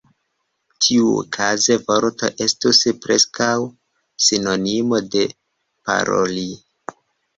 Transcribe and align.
Tiukaze 0.85 1.75
"vorto" 1.89 2.31
estus 2.47 2.81
preskaŭ 3.03 3.51
sinonimo 4.29 5.03
de 5.17 5.25
"paroli". 5.91 6.47